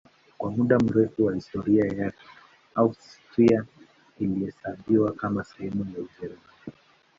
Kwa 0.37 0.51
muda 0.51 0.79
mrefu 0.79 1.25
wa 1.25 1.35
historia 1.35 1.85
yake 1.85 2.17
Austria 2.75 3.65
ilihesabiwa 4.19 5.11
kama 5.13 5.43
sehemu 5.43 5.83
ya 5.95 5.99
Ujerumani. 6.03 6.75